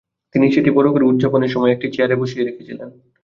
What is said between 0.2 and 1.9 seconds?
তিনি সেটি বড় করে, উদযাপনের সময়, একটি